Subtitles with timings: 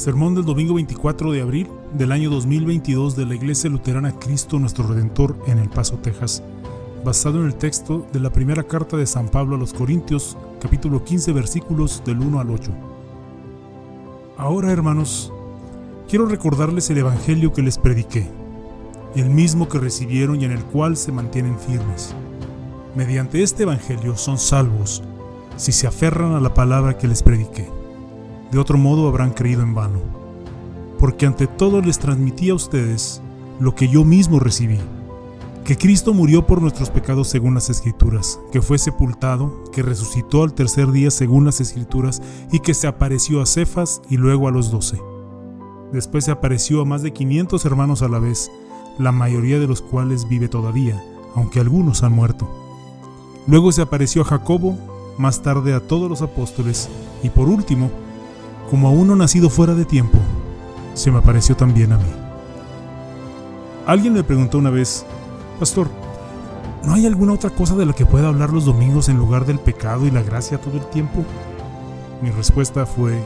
[0.00, 4.86] Sermón del domingo 24 de abril del año 2022 de la Iglesia Luterana Cristo Nuestro
[4.86, 6.42] Redentor en El Paso, Texas,
[7.04, 11.04] basado en el texto de la primera carta de San Pablo a los Corintios, capítulo
[11.04, 12.70] 15, versículos del 1 al 8.
[14.36, 15.32] Ahora, hermanos,
[16.08, 18.28] quiero recordarles el Evangelio que les prediqué,
[19.16, 22.14] el mismo que recibieron y en el cual se mantienen firmes.
[22.94, 25.02] Mediante este Evangelio son salvos
[25.56, 27.68] si se aferran a la palabra que les prediqué
[28.50, 30.19] de otro modo habrán creído en vano.
[31.00, 33.20] Porque ante todo les transmití a ustedes
[33.58, 34.78] lo que yo mismo recibí,
[35.64, 40.52] que Cristo murió por nuestros pecados según las Escrituras, que fue sepultado, que resucitó al
[40.52, 42.20] tercer día según las Escrituras,
[42.52, 45.00] y que se apareció a Cefas y luego a los doce.
[45.92, 48.50] Después se apareció a más de 500 hermanos a la vez,
[48.98, 51.02] la mayoría de los cuales vive todavía,
[51.34, 52.48] aunque algunos han muerto.
[53.46, 54.76] Luego se apareció a Jacobo,
[55.18, 56.88] más tarde a todos los apóstoles,
[57.22, 57.90] y por último,
[58.70, 60.18] como a uno nacido fuera de tiempo,
[61.00, 62.12] se me apareció también a mí.
[63.86, 65.06] Alguien me preguntó una vez,
[65.58, 65.88] Pastor,
[66.84, 69.58] ¿no hay alguna otra cosa de la que pueda hablar los domingos en lugar del
[69.58, 71.24] pecado y la gracia todo el tiempo?
[72.20, 73.18] Mi respuesta fue,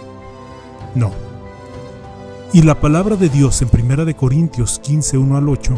[0.94, 1.10] no.
[2.52, 5.74] Y la palabra de Dios en 1 Corintios 15, 1 al 8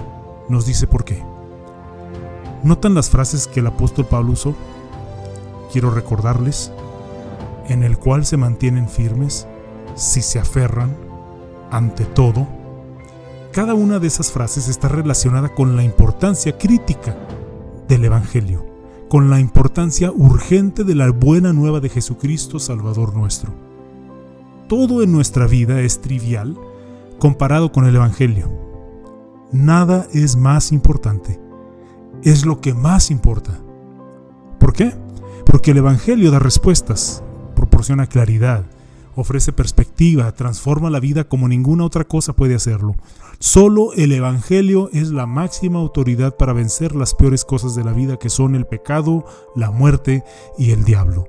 [0.51, 1.23] nos dice por qué.
[2.63, 4.55] ¿Notan las frases que el apóstol Pablo usó?
[5.73, 6.73] Quiero recordarles,
[7.69, 9.47] en el cual se mantienen firmes,
[9.95, 11.06] si se aferran,
[11.71, 12.47] ante todo,
[13.53, 17.17] cada una de esas frases está relacionada con la importancia crítica
[17.89, 18.67] del Evangelio,
[19.09, 23.55] con la importancia urgente de la buena nueva de Jesucristo Salvador nuestro.
[24.69, 26.59] Todo en nuestra vida es trivial
[27.19, 28.51] comparado con el Evangelio.
[29.53, 31.41] Nada es más importante.
[32.23, 33.59] Es lo que más importa.
[34.59, 34.93] ¿Por qué?
[35.47, 37.23] Porque el Evangelio da respuestas,
[37.55, 38.65] proporciona claridad,
[39.17, 42.95] ofrece perspectiva, transforma la vida como ninguna otra cosa puede hacerlo.
[43.39, 48.19] Solo el Evangelio es la máxima autoridad para vencer las peores cosas de la vida
[48.19, 50.23] que son el pecado, la muerte
[50.59, 51.29] y el diablo.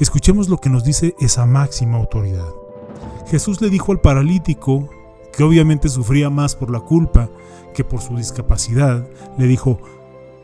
[0.00, 2.48] Escuchemos lo que nos dice esa máxima autoridad.
[3.28, 4.88] Jesús le dijo al paralítico,
[5.36, 7.28] que obviamente sufría más por la culpa
[7.74, 9.78] que por su discapacidad, le dijo,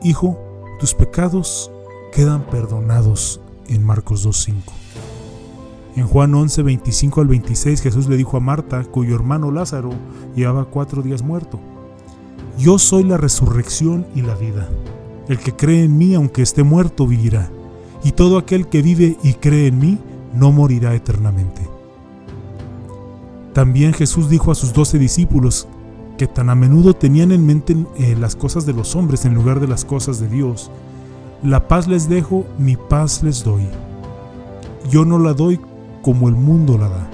[0.03, 0.39] Hijo,
[0.81, 1.71] tus pecados
[2.13, 4.80] quedan perdonados en Marcos 2.5.
[5.97, 9.91] En Juan 11, 25 al 26 Jesús le dijo a Marta, cuyo hermano Lázaro
[10.37, 11.59] llevaba cuatro días muerto,
[12.59, 14.69] Yo soy la resurrección y la vida.
[15.29, 17.51] El que cree en mí, aunque esté muerto, vivirá.
[18.05, 19.99] Y todo aquel que vive y cree en mí,
[20.35, 21.63] no morirá eternamente.
[23.53, 25.69] También Jesús dijo a sus doce discípulos,
[26.21, 29.59] que tan a menudo tenían en mente eh, las cosas de los hombres en lugar
[29.59, 30.71] de las cosas de Dios,
[31.43, 33.67] La paz les dejo, mi paz les doy.
[34.91, 35.59] Yo no la doy
[36.03, 37.11] como el mundo la da.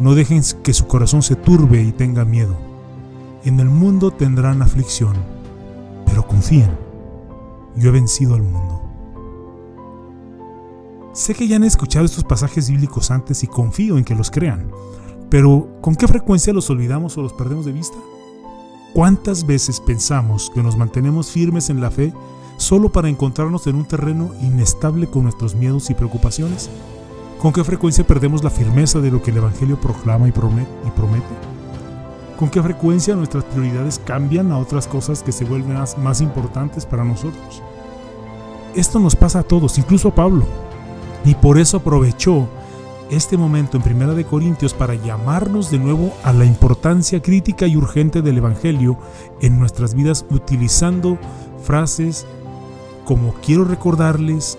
[0.00, 2.56] No dejen que su corazón se turbe y tenga miedo.
[3.44, 5.14] En el mundo tendrán aflicción,
[6.06, 6.70] pero confíen,
[7.76, 8.82] yo he vencido al mundo.
[11.12, 14.70] Sé que ya han escuchado estos pasajes bíblicos antes y confío en que los crean,
[15.30, 17.96] pero ¿con qué frecuencia los olvidamos o los perdemos de vista?
[18.94, 22.12] ¿Cuántas veces pensamos que nos mantenemos firmes en la fe
[22.56, 26.70] solo para encontrarnos en un terreno inestable con nuestros miedos y preocupaciones?
[27.44, 30.66] ¿Con qué frecuencia perdemos la firmeza de lo que el Evangelio proclama y promete?
[32.38, 37.04] ¿Con qué frecuencia nuestras prioridades cambian a otras cosas que se vuelven más, importantes para
[37.04, 37.62] nosotros?
[38.74, 40.46] Esto nos pasa a todos, incluso a Pablo.
[41.26, 42.48] Y por eso aprovechó
[43.10, 47.76] este momento en Primera de Corintios para llamarnos de nuevo a la importancia crítica y
[47.76, 48.96] urgente del Evangelio
[49.42, 51.18] en nuestras vidas utilizando
[51.62, 52.24] frases
[53.04, 54.56] como quiero recordarles,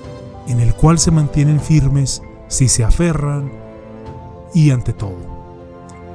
[0.47, 3.51] en el cual se mantienen firmes, si se aferran
[4.53, 5.35] y ante todo.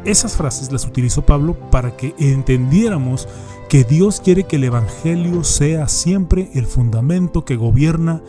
[0.04, 3.28] Esas frases las utilizó Pablo para que entendiéramos
[3.68, 8.22] que Dios quiere que el Evangelio sea siempre el fundamento que gobierna,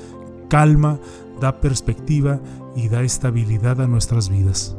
[0.50, 1.00] calma,
[1.40, 2.42] da perspectiva
[2.76, 4.76] y da estabilidad a nuestras vidas.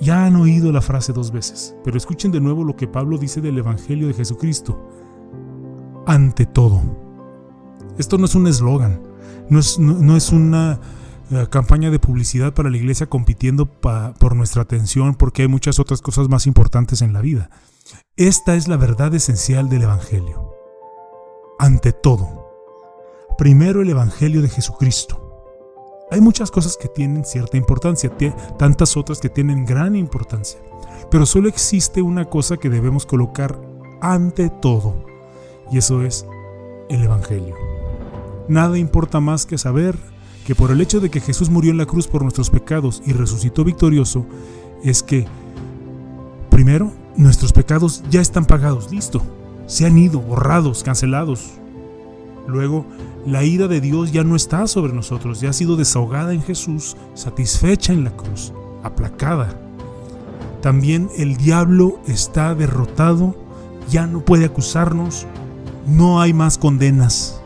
[0.00, 3.40] Ya han oído la frase dos veces, pero escuchen de nuevo lo que Pablo dice
[3.40, 4.78] del Evangelio de Jesucristo.
[6.06, 6.82] Ante todo.
[7.96, 9.00] Esto no es un eslogan,
[9.48, 10.78] no es, no es una
[11.50, 16.28] campaña de publicidad para la iglesia compitiendo por nuestra atención porque hay muchas otras cosas
[16.28, 17.50] más importantes en la vida.
[18.16, 20.52] Esta es la verdad esencial del Evangelio.
[21.58, 22.50] Ante todo,
[23.38, 25.22] primero el Evangelio de Jesucristo.
[26.10, 28.12] Hay muchas cosas que tienen cierta importancia,
[28.58, 30.60] tantas otras que tienen gran importancia,
[31.10, 33.60] pero solo existe una cosa que debemos colocar
[34.00, 35.04] ante todo,
[35.72, 36.24] y eso es
[36.88, 37.56] el Evangelio.
[38.48, 39.98] Nada importa más que saber
[40.46, 43.12] que por el hecho de que Jesús murió en la cruz por nuestros pecados y
[43.12, 44.24] resucitó victorioso,
[44.84, 45.26] es que,
[46.50, 49.22] primero, nuestros pecados ya están pagados, listo,
[49.66, 51.50] se han ido, borrados, cancelados.
[52.46, 52.86] Luego,
[53.26, 56.96] la ira de Dios ya no está sobre nosotros, ya ha sido desahogada en Jesús,
[57.14, 58.52] satisfecha en la cruz,
[58.84, 59.60] aplacada.
[60.62, 63.34] También el diablo está derrotado,
[63.90, 65.26] ya no puede acusarnos,
[65.88, 67.40] no hay más condenas.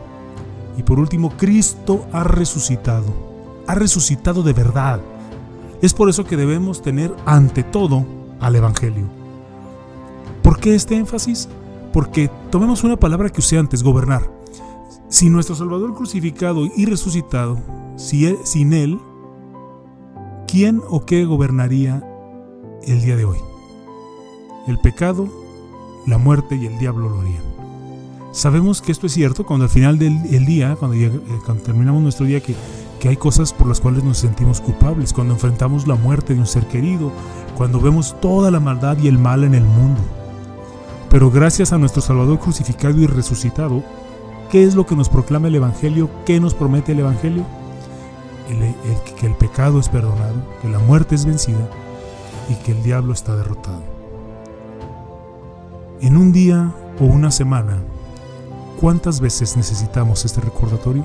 [0.80, 3.04] Y por último, Cristo ha resucitado,
[3.66, 4.98] ha resucitado de verdad.
[5.82, 8.06] Es por eso que debemos tener ante todo
[8.40, 9.04] al Evangelio.
[10.42, 11.50] ¿Por qué este énfasis?
[11.92, 14.22] Porque tomemos una palabra que usé antes, gobernar.
[15.10, 17.58] Si nuestro Salvador crucificado y resucitado,
[17.96, 18.98] si e, sin Él,
[20.48, 22.02] ¿quién o qué gobernaría
[22.86, 23.38] el día de hoy?
[24.66, 25.28] El pecado,
[26.06, 27.59] la muerte y el diablo lo harían.
[28.32, 31.10] Sabemos que esto es cierto cuando al final del día, cuando, eh,
[31.44, 32.54] cuando, terminamos nuestro día, que,
[33.00, 36.46] que hay cosas por las cuales nos sentimos culpables, cuando enfrentamos la muerte de un
[36.46, 37.12] ser querido,
[37.56, 40.00] cuando vemos toda la maldad y el mal en el mundo.
[41.10, 43.82] Pero gracias a nuestro Salvador crucificado y resucitado,
[44.50, 46.10] ¿Qué es lo que nos proclama el Evangelio?
[46.26, 47.44] ¿Qué nos promete el Evangelio?
[49.16, 51.70] que el pecado es perdonado, que la muerte es vencida
[52.48, 53.84] y que el diablo está derrotado.
[56.00, 57.78] En un día o una semana,
[58.80, 61.04] ¿cuántas veces necesitamos este recordatorio?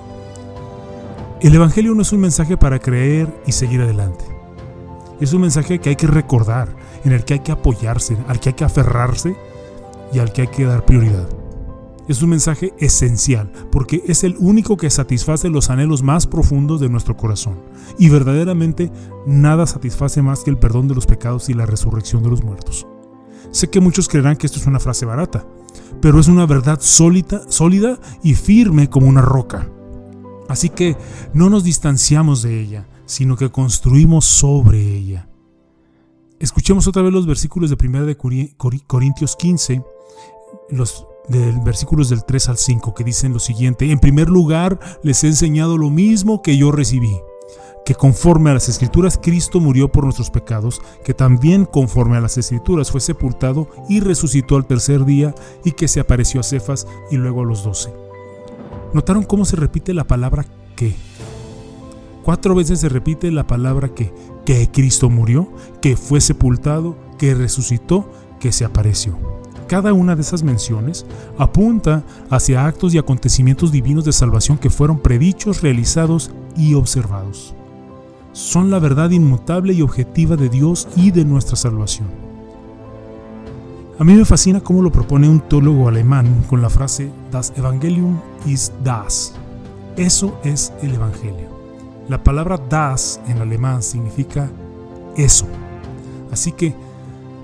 [1.42, 4.24] El Evangelio no es un mensaje para creer y seguir adelante.
[5.20, 6.74] Es un mensaje que hay que recordar,
[7.04, 9.36] en el que hay que apoyarse, al que hay que aferrarse
[10.14, 11.28] y al que hay que dar prioridad.
[12.08, 16.88] Es un mensaje esencial porque es el único que satisface los anhelos más profundos de
[16.88, 17.56] nuestro corazón.
[17.98, 18.92] Y verdaderamente
[19.26, 22.88] nada satisface más que el perdón de los pecados y la resurrección de los muertos.
[23.52, 25.46] Sé que muchos creerán que esto es una frase barata,
[26.02, 29.70] pero es una verdad sólida, sólida y firme como una roca.
[30.48, 30.96] Así que
[31.34, 35.28] no nos distanciamos de ella, sino que construimos sobre ella.
[36.40, 38.18] Escuchemos otra vez los versículos de 1 de
[38.86, 39.84] Corintios 15,
[40.70, 41.08] los
[41.64, 45.78] versículos del 3 al 5 que dicen lo siguiente, en primer lugar les he enseñado
[45.78, 47.16] lo mismo que yo recibí,
[47.86, 52.38] que conforme a las escrituras Cristo murió por nuestros pecados, que también conforme a las
[52.38, 57.18] escrituras fue sepultado y resucitó al tercer día y que se apareció a Cefas y
[57.18, 57.94] luego a los doce.
[58.94, 60.46] ¿Notaron cómo se repite la palabra
[60.76, 60.96] que?
[62.24, 64.12] Cuatro veces se repite la palabra que,
[64.46, 65.48] que Cristo murió,
[65.80, 68.10] que fue sepultado, que resucitó,
[68.40, 69.16] que se apareció.
[69.68, 71.06] Cada una de esas menciones
[71.38, 77.54] apunta hacia actos y acontecimientos divinos de salvación que fueron predichos, realizados y observados.
[78.36, 82.10] Son la verdad inmutable y objetiva de Dios y de nuestra salvación.
[83.98, 88.20] A mí me fascina cómo lo propone un teólogo alemán con la frase Das Evangelium
[88.46, 89.34] ist das.
[89.96, 91.48] Eso es el Evangelio.
[92.10, 94.52] La palabra das en alemán significa
[95.16, 95.46] eso.
[96.30, 96.76] Así que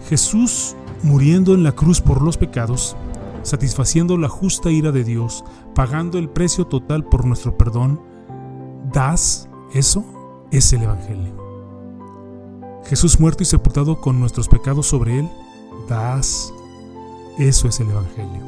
[0.10, 2.98] Jesús muriendo en la cruz por los pecados,
[3.44, 8.02] satisfaciendo la justa ira de Dios, pagando el precio total por nuestro perdón,
[8.92, 10.04] das, eso
[10.52, 11.34] es el Evangelio.
[12.86, 15.30] Jesús muerto y sepultado con nuestros pecados sobre él,
[15.88, 16.54] das,
[17.38, 18.42] eso es el Evangelio.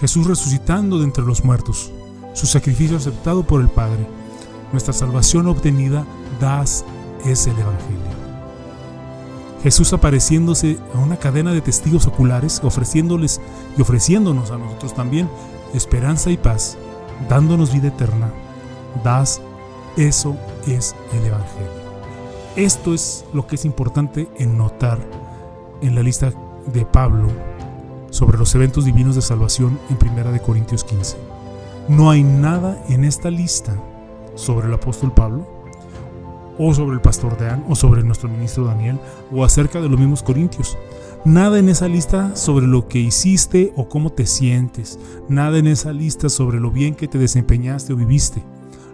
[0.00, 1.92] Jesús resucitando de entre los muertos,
[2.34, 4.06] su sacrificio aceptado por el Padre,
[4.70, 6.06] nuestra salvación obtenida,
[6.40, 6.84] das,
[7.26, 8.22] es el Evangelio.
[9.62, 13.40] Jesús apareciéndose a una cadena de testigos oculares, ofreciéndoles
[13.76, 15.28] y ofreciéndonos a nosotros también
[15.72, 16.76] esperanza y paz,
[17.28, 18.32] dándonos vida eterna.
[19.04, 19.40] Das,
[19.96, 21.82] eso es el Evangelio.
[22.56, 24.98] Esto es lo que es importante en notar
[25.80, 26.32] en la lista
[26.72, 27.28] de Pablo
[28.10, 31.16] sobre los eventos divinos de salvación en 1 Corintios 15.
[31.88, 33.76] No hay nada en esta lista
[34.34, 35.46] sobre el apóstol Pablo
[36.58, 38.98] o sobre el pastor Dean, o sobre nuestro ministro Daniel,
[39.32, 40.76] o acerca de los mismos corintios.
[41.24, 44.98] Nada en esa lista sobre lo que hiciste o cómo te sientes.
[45.28, 48.42] Nada en esa lista sobre lo bien que te desempeñaste o viviste.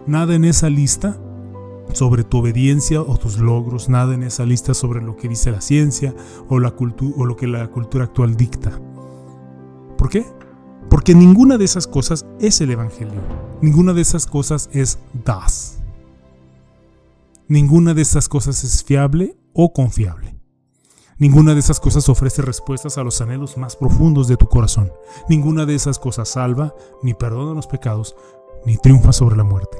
[0.07, 1.19] Nada en esa lista
[1.93, 3.89] sobre tu obediencia o tus logros.
[3.89, 6.15] Nada en esa lista sobre lo que dice la ciencia
[6.47, 8.79] o, la o lo que la cultura actual dicta.
[9.97, 10.25] ¿Por qué?
[10.89, 13.21] Porque ninguna de esas cosas es el Evangelio.
[13.61, 15.79] Ninguna de esas cosas es das.
[17.47, 20.39] Ninguna de estas cosas es fiable o confiable.
[21.17, 24.93] Ninguna de esas cosas ofrece respuestas a los anhelos más profundos de tu corazón.
[25.27, 28.15] Ninguna de esas cosas salva, ni perdona los pecados,
[28.65, 29.77] ni triunfa sobre la muerte.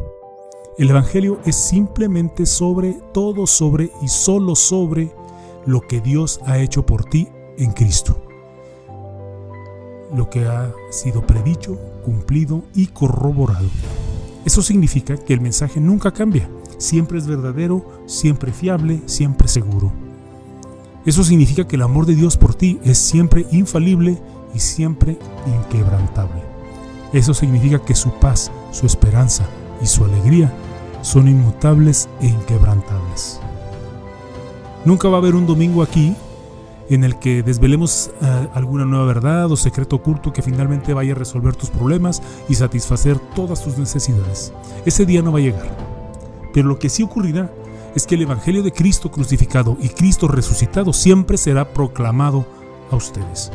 [0.77, 5.11] El Evangelio es simplemente sobre, todo sobre y solo sobre
[5.65, 8.17] lo que Dios ha hecho por ti en Cristo.
[10.15, 13.67] Lo que ha sido predicho, cumplido y corroborado.
[14.45, 19.91] Eso significa que el mensaje nunca cambia, siempre es verdadero, siempre fiable, siempre seguro.
[21.05, 24.17] Eso significa que el amor de Dios por ti es siempre infalible
[24.53, 26.41] y siempre inquebrantable.
[27.13, 29.45] Eso significa que su paz, su esperanza
[29.81, 30.51] y su alegría
[31.01, 33.39] son inmutables e inquebrantables.
[34.85, 36.15] Nunca va a haber un domingo aquí
[36.89, 41.15] en el que desvelemos eh, alguna nueva verdad o secreto oculto que finalmente vaya a
[41.15, 44.53] resolver tus problemas y satisfacer todas tus necesidades.
[44.85, 45.67] Ese día no va a llegar.
[46.53, 47.51] Pero lo que sí ocurrirá
[47.95, 52.45] es que el Evangelio de Cristo crucificado y Cristo resucitado siempre será proclamado
[52.89, 53.51] a ustedes.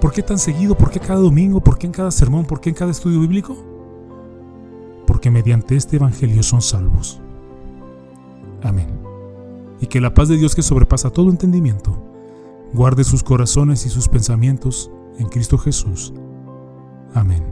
[0.00, 0.76] ¿Por qué tan seguido?
[0.76, 1.60] ¿Por qué cada domingo?
[1.60, 2.44] ¿Por qué en cada sermón?
[2.44, 3.71] ¿Por qué en cada estudio bíblico?
[5.22, 7.20] Porque mediante este Evangelio son salvos.
[8.60, 8.88] Amén.
[9.80, 11.96] Y que la paz de Dios que sobrepasa todo entendimiento,
[12.72, 16.12] guarde sus corazones y sus pensamientos en Cristo Jesús.
[17.14, 17.51] Amén.